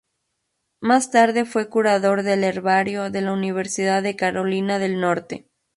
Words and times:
Más 0.79 1.11
tarde 1.11 1.45
fue 1.45 1.69
curador 1.69 2.23
del 2.23 2.43
Herbario 2.43 3.11
de 3.11 3.21
la 3.21 3.33
Universidad 3.33 4.01
de 4.01 4.15
Carolina 4.15 4.79
del 4.79 4.99
Norte. 4.99 5.47